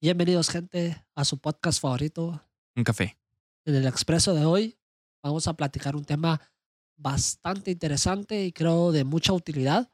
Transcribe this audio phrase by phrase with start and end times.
[0.00, 2.40] Bienvenidos, gente, a su podcast favorito.
[2.76, 3.18] Un café.
[3.64, 4.78] En el expreso de hoy
[5.24, 6.40] vamos a platicar un tema
[6.96, 9.90] bastante interesante y creo de mucha utilidad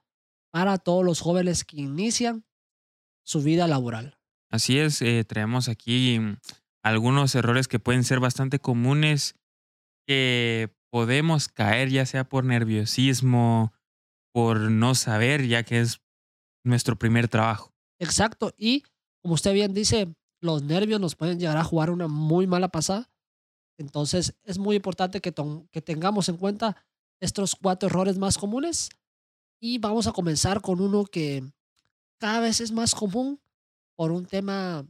[0.50, 2.44] para todos los jóvenes que inician
[3.24, 4.18] su vida laboral.
[4.50, 6.36] Así es, eh, traemos aquí mm,
[6.82, 9.36] algunos errores que pueden ser bastante comunes
[10.06, 13.72] que podemos caer ya sea por nerviosismo,
[14.34, 16.02] por no saber, ya que es
[16.62, 17.72] nuestro primer trabajo.
[17.98, 18.84] Exacto, y
[19.24, 23.10] como usted bien dice, los nervios nos pueden llegar a jugar una muy mala pasada.
[23.78, 25.32] Entonces es muy importante que,
[25.70, 26.76] que tengamos en cuenta
[27.20, 28.90] estos cuatro errores más comunes
[29.58, 31.42] y vamos a comenzar con uno que
[32.18, 33.40] cada vez es más común
[33.96, 34.86] por un tema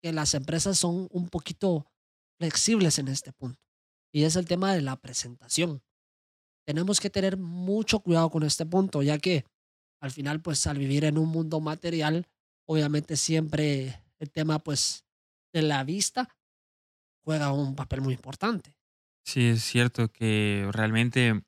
[0.00, 1.86] que las empresas son un poquito
[2.38, 3.60] flexibles en este punto
[4.10, 5.82] y es el tema de la presentación.
[6.64, 9.44] Tenemos que tener mucho cuidado con este punto, ya que
[10.00, 12.26] al final, pues al vivir en un mundo material,
[12.70, 15.04] obviamente siempre el tema pues
[15.52, 16.28] de la vista
[17.24, 18.76] juega un papel muy importante.
[19.24, 21.42] Sí, es cierto que realmente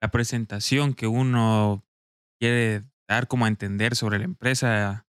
[0.00, 1.84] la presentación que uno
[2.40, 5.06] quiere dar como a entender sobre la empresa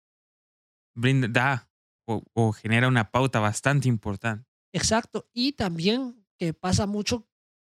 [0.97, 1.71] brinda, da
[2.09, 4.51] o, o genera una pauta bastante importante.
[4.73, 5.29] Exacto.
[5.33, 7.29] Y también que pasa mucho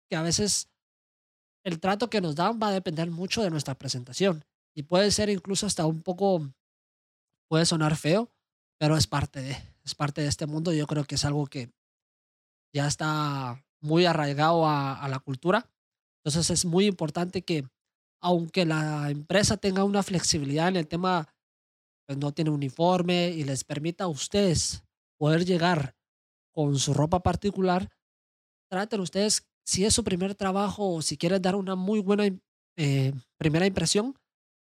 [0.09, 0.72] que a veces
[1.64, 4.44] el trato que nos dan va a depender mucho de nuestra presentación.
[4.73, 6.52] Y puede ser incluso hasta un poco
[7.52, 8.32] puede sonar feo,
[8.80, 10.72] pero es parte de, es parte de este mundo.
[10.72, 11.70] Yo creo que es algo que
[12.74, 15.70] ya está muy arraigado a, la cultura.
[16.20, 17.68] Entonces es muy importante que,
[18.22, 21.28] aunque la empresa tenga una flexibilidad en el tema,
[22.08, 24.86] pues no tiene uniforme y les permita a ustedes
[25.18, 25.98] poder llegar
[26.54, 27.92] con su ropa particular,
[28.70, 32.34] traten ustedes, si es su primer trabajo o si quieren dar una muy buena
[32.78, 34.16] eh, primera impresión,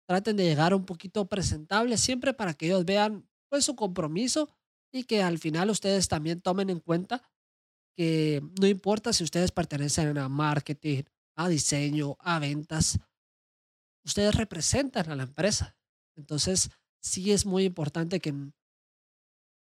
[0.08, 4.50] traten de llegar un poquito presentables siempre para que ellos vean pues su compromiso
[4.92, 7.24] y que al final ustedes también tomen en cuenta
[7.96, 11.04] que no importa si ustedes pertenecen a marketing,
[11.36, 13.00] a diseño, a ventas,
[14.06, 15.78] ustedes representan a la empresa.
[16.16, 16.70] Entonces,
[17.02, 18.34] sí es muy importante que,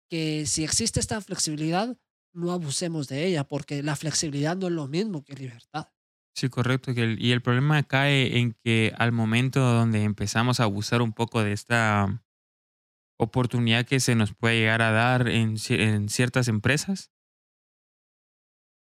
[0.09, 1.97] que si existe esta flexibilidad,
[2.33, 5.89] no abusemos de ella, porque la flexibilidad no es lo mismo que libertad.
[6.35, 6.91] Sí, correcto.
[6.91, 11.53] Y el problema cae en que al momento donde empezamos a abusar un poco de
[11.53, 12.21] esta
[13.17, 15.57] oportunidad que se nos puede llegar a dar en,
[16.09, 17.09] ciertas empresas,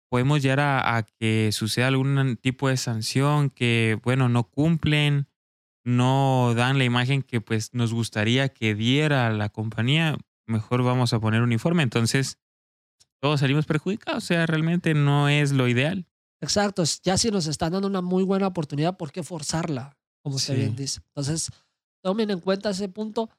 [0.09, 5.29] podemos llegar a, que suceda algún tipo de sanción que, bueno, no cumplen,
[5.85, 11.22] no dan la imagen que pues nos gustaría que diera la compañía, mejor vamos a
[11.22, 11.84] poner uniforme.
[11.84, 12.40] Entonces,
[13.22, 14.25] todos salimos perjudicados.
[14.25, 16.06] O sea, realmente no es lo ideal.
[16.40, 19.98] Exacto, ya si nos están dando una muy buena oportunidad, ¿por qué forzarla?
[20.22, 21.02] Como usted bien dice.
[21.08, 21.50] Entonces,
[22.02, 23.30] tomen en cuenta ese punto.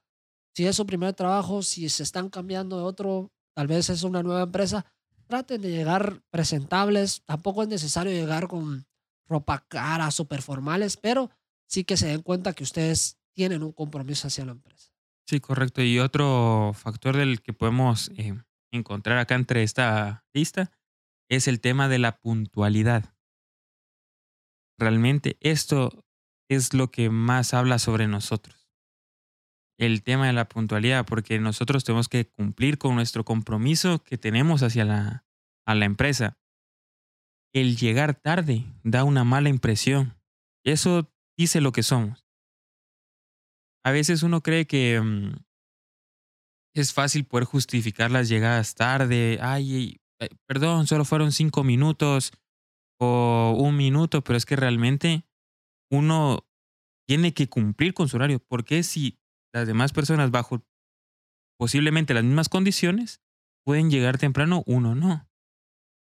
[0.54, 4.22] Si es su primer trabajo, si se están cambiando de otro, tal vez es una
[4.22, 4.84] nueva empresa,
[5.26, 7.22] traten de llegar presentables.
[7.25, 8.87] Tampoco es necesario llegar con
[9.26, 11.31] ropa cara, súper formales, pero
[11.66, 14.91] sí que se den cuenta que ustedes tienen un compromiso hacia la empresa.
[15.26, 15.82] Sí, correcto.
[15.82, 18.34] Y otro factor del que podemos eh,
[18.72, 20.72] encontrar acá entre esta lista
[21.28, 23.14] es el tema de la puntualidad.
[24.78, 26.04] Realmente esto
[26.48, 28.68] es lo que más habla sobre nosotros.
[29.78, 34.62] El tema de la puntualidad, porque nosotros tenemos que cumplir con nuestro compromiso que tenemos
[34.62, 35.26] hacia la,
[35.66, 36.38] a la empresa.
[37.52, 40.16] El llegar tarde da una mala impresión.
[40.64, 42.24] Eso dice lo que somos.
[43.84, 45.36] A veces uno cree que mm,
[46.74, 49.38] es fácil poder justificar las llegadas tarde.
[49.40, 52.32] Ay, eh, perdón, solo fueron cinco minutos
[53.00, 55.24] o un minuto, pero es que realmente
[55.90, 56.46] uno
[57.06, 59.18] tiene que cumplir con su horario, porque si
[59.52, 60.62] las demás personas bajo
[61.58, 63.20] posiblemente las mismas condiciones
[63.64, 65.28] pueden llegar temprano, uno no.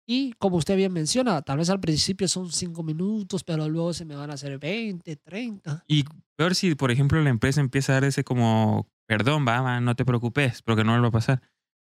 [0.09, 4.05] Y como usted bien menciona, tal vez al principio son cinco minutos, pero luego se
[4.05, 5.85] me van a hacer 20, 30.
[5.89, 6.05] Y
[6.37, 10.05] peor si, por ejemplo, la empresa empieza a dar ese como, perdón, va, no te
[10.05, 11.43] preocupes, porque no le va a pasar.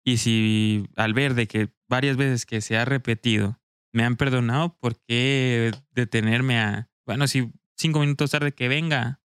[0.09, 3.61] Y si al ver de que varias veces que se ha repetido
[3.93, 9.21] me han perdonado, ¿por qué detenerme a, bueno, si cinco minutos tarde que venga,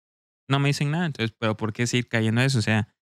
[0.48, 2.60] no me dicen nada, entonces, pero ¿por qué seguir cayendo eso?
[2.60, 2.94] O sea,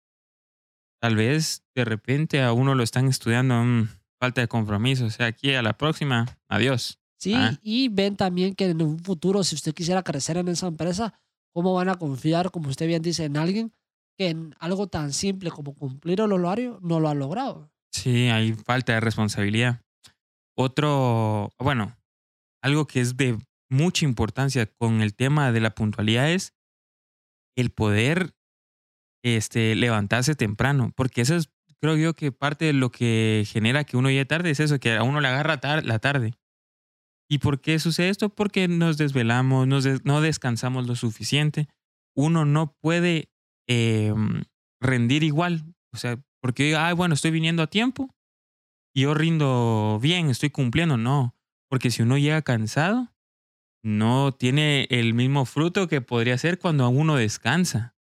[1.02, 3.88] tal vez de repente a uno lo están estudiando, mm,
[4.18, 6.98] falta de compromiso, o sea, aquí a la próxima, adiós.
[7.18, 7.58] Sí, ah.
[7.62, 11.12] y ven también que en un futuro, si usted quisiera crecer en esa empresa,
[11.52, 13.74] ¿cómo van a confiar, como usted bien dice, en alguien
[14.16, 17.70] que en algo tan simple como cumplir el horario no lo ha logrado.
[17.92, 19.82] Sí, hay falta de responsabilidad.
[20.56, 21.96] Otro, bueno,
[22.62, 26.54] algo que es de mucha importancia con el tema de la puntualidad es
[27.56, 28.34] el poder
[29.22, 33.96] este, levantarse temprano, porque eso es creo yo que parte de lo que genera que
[33.96, 36.34] uno llegue tarde es eso, que a uno le agarra la tarde.
[37.28, 38.28] ¿Y por qué sucede esto?
[38.28, 41.68] Porque nos desvelamos, no descansamos lo suficiente.
[42.14, 43.28] Uno no puede
[43.66, 44.44] em,
[44.80, 45.64] rendir igual.
[45.92, 48.14] O sea, porque, ay, bueno, estoy viniendo a tiempo
[48.94, 50.96] y yo rindo bien, estoy cumpliendo.
[50.96, 51.36] No,
[51.68, 53.12] porque si uno llega cansado,
[53.82, 57.94] no tiene el mismo fruto que podría ser cuando uno descansa.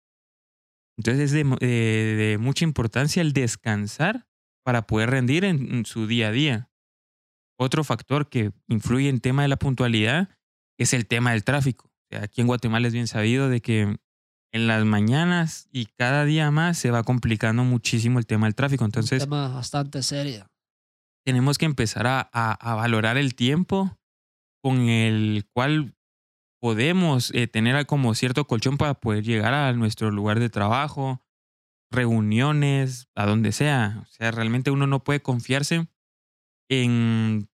[0.98, 4.27] Entonces es de, de, mucha importancia el descansar
[4.63, 6.69] para poder rendir en, su día a día.
[7.57, 10.30] Otro factor que influye en tema de la puntualidad
[10.77, 11.92] es el tema del tráfico.
[12.12, 13.98] aquí en Guatemala es bien sabido de que
[14.53, 18.85] en las mañanas y cada día más se va complicando muchísimo el tema del tráfico.
[18.85, 20.47] Entonces, Un tema bastante serio.
[21.25, 23.97] Tenemos que empezar a, a, valorar el tiempo
[24.61, 25.95] con el cual
[26.61, 31.21] podemos eh, tener como cierto colchón para poder llegar a nuestro lugar de trabajo,
[31.91, 34.01] reuniones, a donde sea.
[34.03, 35.88] O sea, realmente uno no puede confiarse
[36.69, 37.49] en,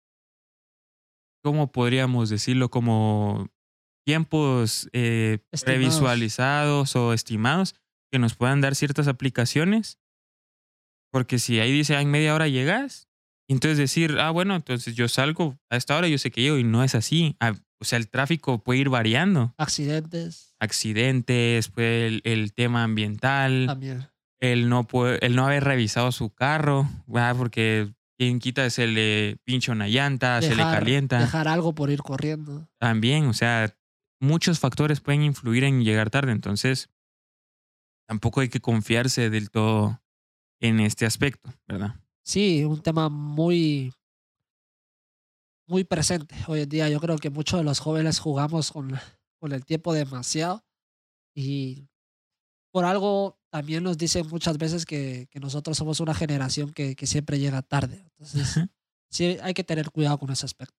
[1.44, 2.69] ¿cómo podríamos decirlo?
[2.69, 3.50] Como
[4.10, 7.76] tiempos eh, previsualizados o estimados
[8.12, 10.00] que nos puedan dar ciertas aplicaciones.
[11.12, 13.08] Porque si ahí dice, en media hora llegas,
[13.48, 16.64] entonces decir, ah, bueno, entonces yo salgo a esta hora, yo sé que llego y
[16.64, 17.36] no es así.
[17.40, 19.54] Ah, o sea, el tráfico puede ir variando.
[19.60, 20.56] Accidentes.
[20.60, 23.66] Accidentes, pues el, tema ambiental.
[23.68, 24.08] También.
[24.40, 24.88] El no,
[25.22, 26.90] el no haber revisado su carro,
[27.38, 31.20] porque quien quita se le pincha una llanta, se le calienta.
[31.20, 32.68] Dejar algo por ir corriendo.
[32.80, 33.76] También, o sea,
[34.19, 36.31] muchos factores pueden influir en llegar tarde.
[36.31, 36.89] Entonces,
[38.07, 40.01] tampoco hay que confiarse del todo
[40.60, 41.95] en este aspecto, ¿verdad?
[42.24, 43.94] Sí, un tema muy,
[45.68, 46.89] muy presente hoy en día.
[46.89, 49.00] Yo creo que muchos de los jóvenes jugamos con,
[49.39, 50.63] con el tiempo demasiado
[51.33, 51.88] y
[52.71, 57.07] por algo también nos dicen muchas veces que, que nosotros somos una generación que, que,
[57.07, 58.06] siempre llega tarde.
[58.12, 58.60] Entonces,
[59.10, 60.77] sí hay que tener cuidado con ese aspecto.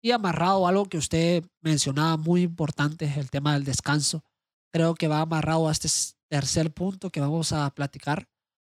[0.00, 4.24] Y amarrado algo que usted mencionaba muy importante, el tema del descanso.
[4.70, 5.88] Creo que va amarrado a este
[6.28, 8.28] tercer punto que vamos a platicar,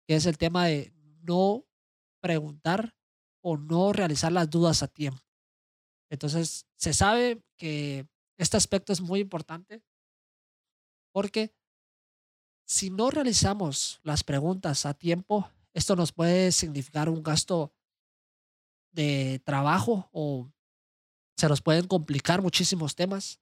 [0.06, 0.92] que es el tema de
[1.22, 1.64] no
[2.20, 2.94] preguntar
[3.42, 5.22] o no realizar las dudas a tiempo.
[6.10, 8.06] Entonces, se sabe que
[8.36, 9.82] este aspecto es muy importante
[11.12, 11.54] porque
[12.66, 17.72] si no realizamos las preguntas a tiempo, esto nos puede significar un gasto
[18.92, 20.50] de trabajo o
[21.36, 23.40] se nos pueden complicar muchísimos temas,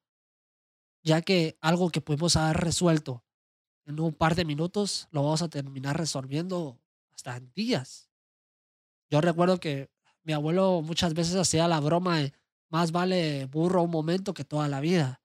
[1.03, 3.25] ya que algo que pudimos haber resuelto
[3.87, 6.81] en un par de minutos lo vamos a terminar resolviendo
[7.13, 8.09] hasta en días.
[9.11, 9.91] Yo recuerdo que
[10.23, 12.33] mi abuelo muchas veces hacía la broma de
[12.71, 15.21] más vale burro un momento que toda la vida.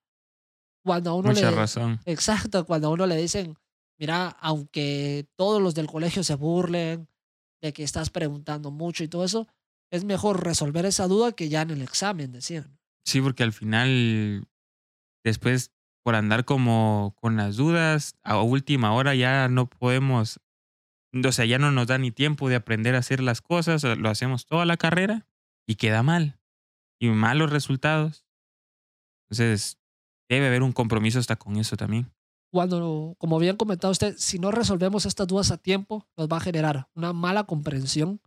[0.84, 2.00] Cuando a uno Mucha razón.
[2.06, 3.58] Exacto, cuando a uno le dicen,
[3.98, 7.08] mira, aunque todos los del colegio se burlen
[7.62, 9.48] de que estás preguntando mucho y todo eso,
[9.92, 12.80] es mejor resolver esa duda que ya en el examen, decían.
[13.06, 14.48] Sí, porque al final,
[15.24, 15.72] después,
[16.04, 20.40] por andar como con las dudas, a última hora ya no podemos
[21.14, 24.10] o sea, ya no nos da ni tiempo de aprender a hacer las cosas, lo
[24.10, 25.28] hacemos toda la carrera
[25.68, 26.40] y queda mal.
[27.00, 28.26] Y malos resultados.
[29.26, 29.78] Entonces,
[30.28, 32.12] debe haber un compromiso hasta con eso también.
[32.52, 36.42] Cuando, como bien comentado usted, si no resolvemos estas dudas a tiempo, nos va a
[36.42, 38.22] generar una mala comprensión.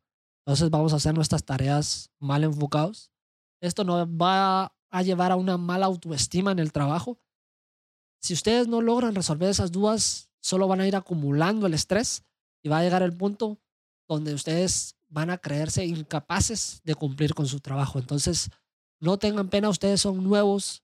[0.44, 3.12] Entonces vamos a hacer nuestras tareas mal enfocados.
[3.60, 7.18] Esto nos va a llevar a una mala autoestima en el trabajo.
[8.20, 12.24] Si ustedes no logran resolver esas dudas, solo van a ir acumulando el estrés
[12.62, 13.58] y va a llegar el punto
[14.08, 17.98] donde ustedes van a creerse incapaces de cumplir con su trabajo.
[17.98, 18.50] Entonces,
[18.98, 20.82] no tengan pena, ustedes son nuevos,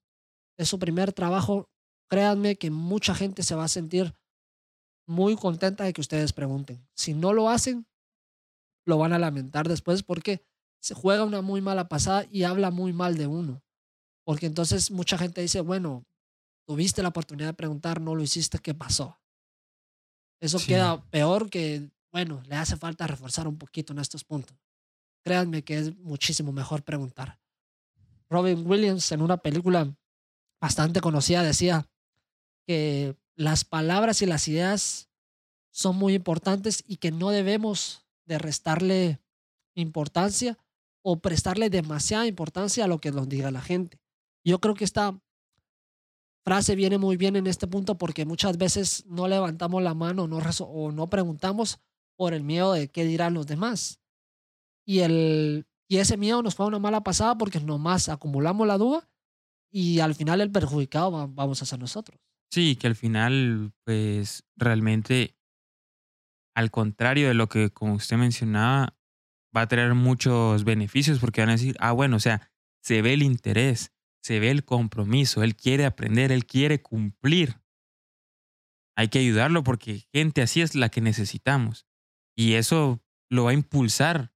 [0.57, 1.69] es su primer trabajo.
[2.09, 4.15] Créanme que mucha gente se va a sentir
[5.07, 6.87] muy contenta de que ustedes pregunten.
[6.95, 7.87] Si no lo hacen,
[8.89, 10.43] lo van a lamentar después porque
[10.81, 13.63] se juega una muy mala pasada y habla muy mal de uno.
[14.25, 16.07] Porque entonces mucha gente dice, bueno,
[16.67, 19.21] tuviste la oportunidad de preguntar, no lo hiciste, ¿qué pasó?
[20.41, 24.57] Eso queda peor que, bueno, le hace falta reforzar un poquito en estos puntos.
[25.23, 27.39] Créanme que es muchísimo mejor preguntar.
[28.31, 29.95] Robin Williams en una película
[30.61, 31.87] bastante conocida decía
[32.67, 35.11] que las palabras y las ideas
[35.71, 39.21] son muy importantes y que no debemos de restarle
[39.75, 40.59] importancia
[41.03, 43.99] o prestarle demasiada importancia a lo que nos diga la gente.
[44.45, 45.19] Yo creo que esta
[46.45, 50.39] frase viene muy bien en este punto porque muchas veces no levantamos la mano no
[50.39, 51.81] o no preguntamos
[52.17, 54.01] por el miedo de qué dirán los demás.
[54.87, 59.09] Y, el, y ese miedo nos fue una mala pasada porque nomás acumulamos la duda
[59.71, 62.21] y al final el perjudicado vamos a ser nosotros.
[62.51, 65.38] Sí, que al final, pues realmente
[66.59, 68.99] al contrario de lo que, como usted mencionaba,
[69.57, 72.51] va a traer muchos beneficios porque van a decir, ah, bueno, o sea,
[72.83, 73.93] se ve el interés,
[74.25, 77.61] se ve el compromiso, él quiere aprender, él quiere cumplir.
[78.97, 81.87] Hay que ayudarlo porque gente así es la que necesitamos.
[82.37, 84.33] Y eso lo va a impulsar.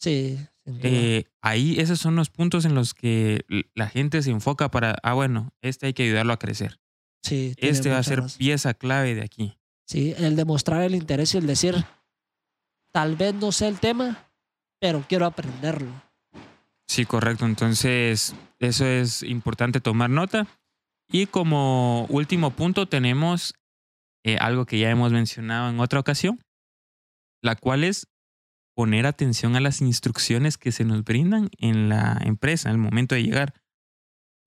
[0.00, 0.38] Sí.
[0.64, 5.12] Eh, ahí esos son los puntos en los que la gente se enfoca para, ah,
[5.12, 6.80] bueno, este hay que ayudarlo a crecer.
[7.22, 7.54] Sí.
[7.58, 9.58] Este va a ser pieza clave de aquí.
[9.86, 11.76] Sí, el demostrar el interés y el decir,
[12.92, 14.28] tal vez no sé el tema,
[14.80, 15.92] pero quiero aprenderlo.
[16.88, 17.46] Sí, correcto.
[17.46, 20.46] Entonces, eso es importante tomar nota.
[21.08, 23.54] Y como último punto tenemos
[24.24, 26.40] eh, algo que ya hemos mencionado en otra ocasión,
[27.42, 28.08] la cual es
[28.74, 33.22] poner atención a las instrucciones que se nos brindan en la empresa al momento de
[33.22, 33.54] llegar.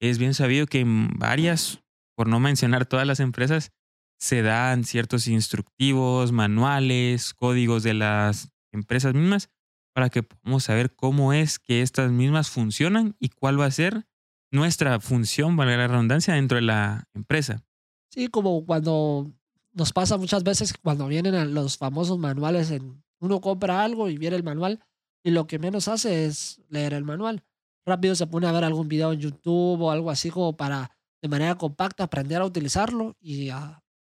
[0.01, 1.81] Es bien sabido que en varias,
[2.15, 3.71] por no mencionar todas las empresas,
[4.19, 9.49] se dan ciertos instructivos, manuales, códigos de las empresas mismas
[9.93, 14.05] para que podamos saber cómo es que estas mismas funcionan y cuál va a ser
[14.51, 17.63] nuestra función, valga la redundancia, dentro de la empresa.
[18.09, 19.31] Sí, como cuando
[19.71, 22.73] nos pasa muchas veces cuando vienen los famosos manuales,
[23.19, 24.83] uno compra algo y viene el manual
[25.23, 27.43] y lo que menos hace es leer el manual.
[27.85, 31.29] Rápido se pone a ver algún video en YouTube o algo así como para de
[31.29, 33.49] manera compacta aprender a utilizarlo y,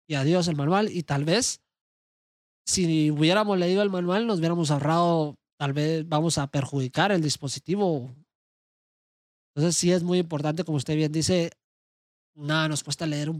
[0.09, 1.61] y adiós el manual y tal vez
[2.67, 8.15] si hubiéramos leído el manual nos hubiéramos ahorrado tal vez vamos a perjudicar el dispositivo.
[9.55, 11.51] Entonces sí es muy importante, como usted bien dice,
[12.35, 13.33] nada nos cuesta leer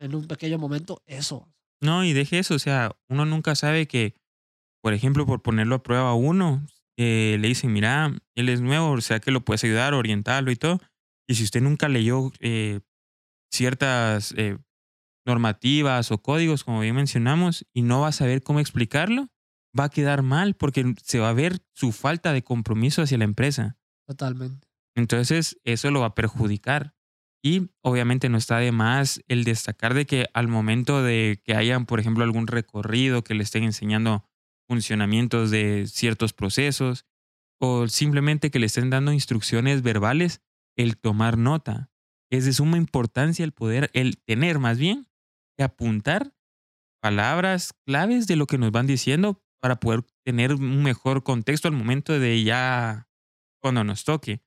[0.00, 1.46] en un pequeño momento eso.
[1.80, 4.14] No, y deje eso, o sea, uno nunca sabe que,
[4.82, 6.66] por ejemplo, por ponerlo a prueba a uno,
[6.96, 10.56] eh, le dicen, mira, él es nuevo, o sea que lo puedes ayudar, orientarlo y
[10.56, 10.80] todo.
[11.28, 12.80] Y si usted nunca leyó eh,
[13.52, 14.56] ciertas eh,
[15.24, 19.28] normativas o códigos, como bien mencionamos, y no va a saber cómo explicarlo,
[19.78, 23.24] va a quedar mal porque se va a ver su falta de compromiso hacia la
[23.24, 23.78] empresa.
[24.06, 24.68] Totalmente.
[24.94, 26.94] Entonces, eso lo va a perjudicar.
[27.44, 31.86] Y obviamente no está de más el destacar de que al momento de que hayan,
[31.86, 34.24] por ejemplo, algún recorrido que le estén enseñando
[34.68, 37.04] funcionamientos de ciertos procesos
[37.58, 40.40] o simplemente que le estén dando instrucciones verbales,
[40.76, 41.90] el tomar nota.
[42.30, 45.08] Es de suma importancia el poder, el tener más bien,
[45.56, 46.34] que apuntar
[47.02, 51.74] palabras claves de lo que nos van diciendo para poder tener un mejor contexto al
[51.74, 53.08] momento de ya
[53.60, 54.42] cuando nos toque.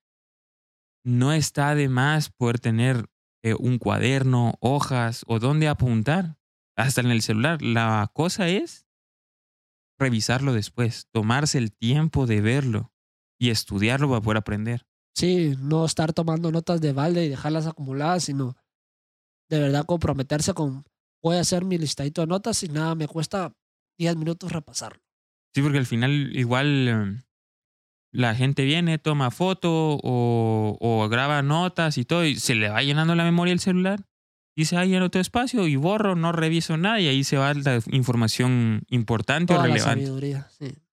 [1.03, 3.05] No está de más poder tener
[3.43, 6.37] eh, un cuaderno, hojas o dónde apuntar,
[6.75, 7.61] hasta en el celular.
[7.61, 8.87] La cosa es
[9.99, 12.91] revisarlo después, tomarse el tiempo de verlo
[13.39, 14.87] y estudiarlo para poder aprender.
[15.13, 18.57] Sí, no estar tomando notas de balde y dejarlas acumuladas, sino
[19.49, 20.83] de verdad comprometerse con
[21.25, 23.51] voy a hacer mi listadito de notas y nada me cuesta
[23.97, 25.01] 10 minutos repasarlo.
[25.55, 27.23] Sí, porque al final igual em,
[28.11, 33.15] la gente viene, toma foto o, graba notas y todo, y se le va llenando
[33.15, 34.05] la memoria el celular.
[34.55, 37.81] Dice, ahí en otro espacio y borro, no reviso nada y ahí se va la
[37.87, 40.45] información importante o relevante.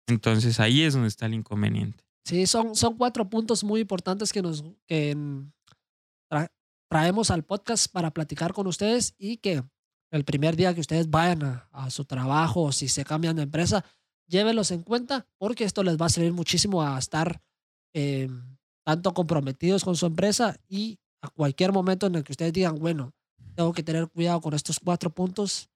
[0.08, 2.03] Entonces ahí es donde está el inconveniente.
[2.25, 5.15] Sí, son, son cuatro puntos muy importantes que nos que
[6.89, 9.63] traemos al podcast para platicar con ustedes y que
[10.15, 13.84] el primer día que ustedes vayan a, su trabajo o si se cambian de empresa,
[14.27, 17.41] llévenlos en cuenta porque esto les va a servir muchísimo a estar
[17.93, 18.29] eh,
[18.86, 23.12] tanto comprometidos con su empresa y a cualquier momento en el que ustedes digan, bueno,
[23.55, 25.69] tengo que tener cuidado con estos cuatro puntos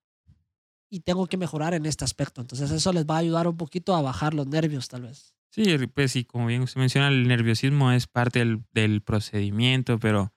[0.89, 2.39] y tengo que mejorar en este aspecto.
[2.39, 5.33] Entonces eso les va a ayudar un poquito a bajar los nervios tal vez.
[5.51, 10.31] Sí, pues sí, como bien usted menciona, el nerviosismo es parte del procedimiento, pero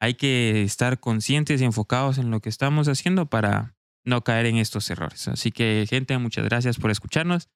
[0.00, 4.56] hay que estar conscientes y enfocados en lo que estamos haciendo para no caer en
[4.56, 5.28] estos errores.
[5.28, 7.48] Así que, gente, muchas gracias por escucharnos.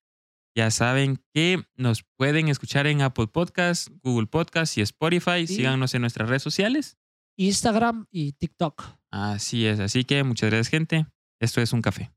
[0.56, 5.46] Ya saben que nos pueden escuchar en Apple Podcasts, Google Podcasts y Spotify.
[5.46, 6.98] Síganos en nuestras redes sociales.
[7.36, 8.82] Instagram y TikTok.
[9.10, 9.78] Así es.
[9.78, 11.06] Así que muchas gracias, gente.
[11.40, 12.10] Esto es un café.